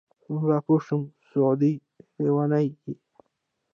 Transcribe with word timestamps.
دومره 0.25 0.57
پوه 0.65 0.79
شومه 0.87 1.09
سعوده 1.29 1.71
لېونیه! 2.21 2.73